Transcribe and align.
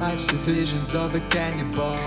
I 0.00 0.12
see 0.12 0.36
visions 0.36 0.94
of 0.94 1.12
a 1.16 1.20
cannibal 1.28 1.98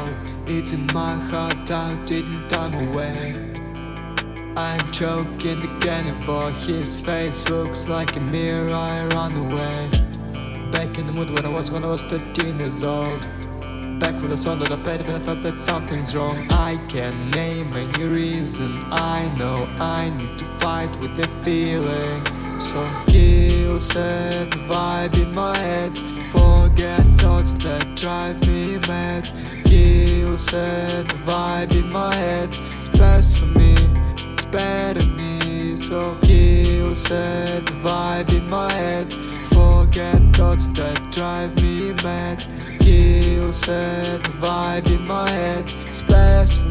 Eating 0.47 0.87
my 0.93 1.13
heart 1.13 1.69
out, 1.71 2.09
eating 2.09 2.47
time 2.47 2.73
away. 2.87 3.33
I'm 4.55 4.91
choking 4.91 5.59
the 5.59 5.77
cannibal 5.81 6.47
His 6.51 7.01
face 7.01 7.49
looks 7.49 7.89
like 7.89 8.15
a 8.15 8.21
mirror, 8.21 8.73
I 8.73 9.07
run 9.07 9.33
away. 9.35 9.89
Back 10.71 10.99
in 10.99 11.07
the 11.07 11.13
mood 11.13 11.31
when 11.31 11.45
I 11.45 11.49
was 11.49 11.69
when 11.69 11.83
I 11.83 11.87
was 11.87 12.03
13 12.03 12.59
years 12.59 12.81
old. 12.85 13.27
Back 13.99 14.15
with 14.21 14.29
the 14.29 14.37
song 14.37 14.59
that 14.59 14.71
I 14.71 14.77
played 14.77 15.05
when 15.05 15.21
I 15.21 15.25
felt 15.25 15.41
that 15.43 15.59
something's 15.59 16.15
wrong. 16.15 16.37
I 16.51 16.77
can't 16.87 17.35
name 17.35 17.73
any 17.75 18.05
reason. 18.05 18.71
I 18.89 19.35
know 19.37 19.57
I 19.81 20.11
need 20.11 20.39
to 20.39 20.45
fight 20.59 20.91
with 21.01 21.17
the 21.17 21.27
feeling 21.43 22.30
So 22.61 22.85
kill, 23.07 23.79
the 23.79 24.45
vibe 24.69 25.17
in 25.17 25.33
my 25.33 25.57
head. 25.57 25.97
Forget 26.31 27.03
thoughts 27.19 27.53
that 27.63 27.95
drive 27.95 28.47
me 28.47 28.77
mad. 28.87 29.25
Kill, 29.65 30.27
the 30.27 31.03
vibe 31.25 31.75
in 31.75 31.91
my 31.91 32.13
head. 32.15 32.49
It's 32.73 32.87
best 32.87 33.39
for 33.39 33.47
me, 33.47 33.73
it's 34.31 34.45
better 34.45 35.05
me. 35.13 35.75
So 35.75 36.15
kill, 36.21 36.91
the 36.93 37.61
vibe 37.83 38.31
in 38.31 38.49
my 38.49 38.71
head. 38.71 39.11
Forget 39.53 40.21
thoughts 40.35 40.67
that 40.77 41.11
drive 41.11 41.61
me 41.63 41.93
mad. 42.03 42.45
Kill, 42.79 43.51
the 43.51 44.21
vibe 44.39 44.89
in 44.91 45.07
my 45.07 45.29
head. 45.29 45.63
It's 45.85 46.03
best 46.03 46.63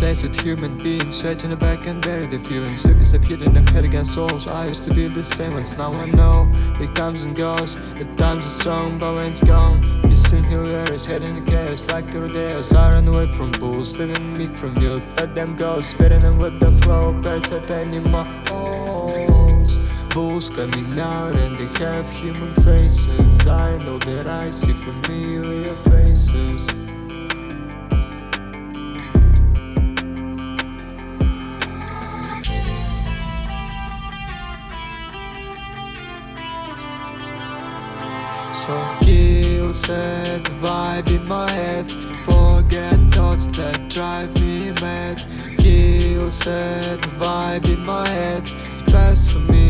Now 0.00 0.08
I 0.08 0.14
could 0.14 0.18
say 0.18 0.28
that 0.28 0.40
human 0.40 0.76
beings 0.78 1.16
Straight 1.18 1.44
in 1.44 1.50
the 1.50 1.56
back 1.56 1.86
and 1.86 2.02
bury 2.02 2.26
the 2.26 2.38
feelings. 2.38 2.82
Took 2.82 2.96
a 2.96 3.04
step 3.04 3.24
hitting 3.24 3.54
the 3.54 3.70
head 3.72 3.84
against 3.84 4.16
walls 4.16 4.46
I 4.46 4.64
used 4.64 4.84
to 4.84 4.94
be 4.94 5.08
the 5.08 5.22
same 5.22 5.52
once 5.52 5.76
Now 5.78 5.92
I 5.92 6.06
know 6.06 6.50
it 6.80 6.94
comes 6.94 7.22
and 7.22 7.36
goes. 7.36 7.76
At 8.00 8.18
times 8.18 8.44
it's 8.44 8.54
strong 8.54 8.98
but 8.98 9.14
when 9.14 9.28
it's 9.28 9.40
gone 9.40 9.82
seem 10.14 10.44
hilarious 10.44 11.06
Heading 11.06 11.44
the 11.44 11.50
chaos 11.50 11.86
like 11.90 12.08
the 12.08 12.22
rodeos 12.22 12.72
I 12.72 12.90
run 12.90 13.08
away 13.08 13.30
from 13.32 13.50
bulls 13.52 13.96
Living 13.98 14.32
me 14.32 14.46
from 14.48 14.76
youth. 14.78 15.04
Let 15.16 15.34
them 15.34 15.54
go 15.54 15.78
Spitting 15.78 16.20
them 16.20 16.38
with 16.38 16.58
the 16.60 16.72
flow. 16.82 17.12
Birds 17.12 17.50
my 18.10 18.24
holes 18.48 19.76
Bulls 20.12 20.50
coming 20.50 20.98
out 20.98 21.36
and 21.36 21.56
they 21.56 21.84
have 21.84 22.08
human 22.10 22.54
faces. 22.62 23.46
I 23.46 23.78
know 23.78 23.98
that 23.98 24.26
I 24.26 24.50
see 24.50 24.72
familiar 24.72 25.66
faces 25.66 26.83
So 38.54 38.96
kill, 39.00 39.72
the 39.72 40.38
vibe 40.62 41.10
in 41.10 41.26
my 41.28 41.50
head. 41.50 41.90
Forget 42.24 42.98
thoughts 43.12 43.46
that 43.58 43.90
drive 43.90 44.32
me 44.40 44.70
mad. 44.80 45.18
Kill, 45.58 46.20
the 46.20 47.10
vibe 47.18 47.68
in 47.68 47.84
my 47.84 48.06
head. 48.08 48.48
It's 48.66 48.80
best 48.80 49.32
for 49.32 49.40
me, 49.40 49.66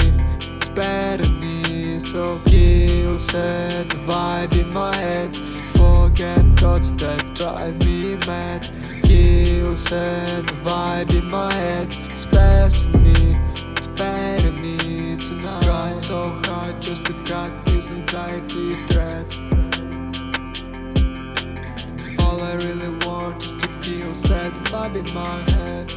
it's 0.54 0.68
better 0.68 1.28
me. 1.32 1.98
So 1.98 2.38
kill, 2.44 3.14
the 3.14 4.00
vibe 4.06 4.54
in 4.58 4.72
my 4.74 4.94
head. 4.96 5.34
Forget 5.78 6.44
thoughts 6.58 6.90
that 6.90 7.34
drive 7.34 7.84
me 7.86 8.16
mad. 8.26 8.68
Kill, 9.02 9.74
the 9.74 10.54
vibe 10.62 11.14
in 11.14 11.30
my 11.30 11.52
head. 11.54 11.88
It's 12.10 12.26
best 12.26 12.84
for 12.84 12.98
me, 12.98 13.34
it's 13.76 13.86
better 13.86 14.52
me 14.52 15.16
tonight. 15.16 15.62
Trying 15.62 16.00
so 16.00 16.43
just 16.84 17.06
to 17.06 17.14
cut 17.24 17.64
these 17.64 17.90
anxiety 17.90 18.68
threads 18.88 19.38
All 22.20 22.44
I 22.44 22.56
really 22.56 22.94
want 23.06 23.42
is 23.42 23.52
to 23.52 24.14
set 24.14 24.52
the 24.52 24.60
vibe 24.70 24.96
in 24.96 25.14
my 25.14 25.40
head. 25.52 25.88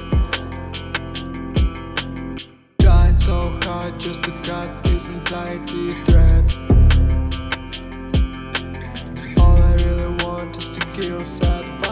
Trying 2.80 3.18
so 3.18 3.59
hard 3.64 4.00
just 4.00 4.24
to 4.24 4.31
cut 4.44 4.81
these 4.86 5.09
anxiety 5.09 5.88
threads 6.06 6.56
All 9.42 9.62
I 9.62 9.74
really 9.84 10.16
want 10.24 10.56
is 10.56 10.69
to 10.69 10.86
kill 10.94 11.22
set 11.22 11.87